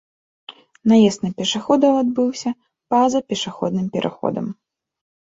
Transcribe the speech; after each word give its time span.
Наезд 0.91 1.25
на 1.25 1.29
пешаходаў 1.41 1.99
адбыўся 2.01 2.49
па-за 2.95 3.25
пешаходным 3.31 3.85
пераходам. 3.97 4.45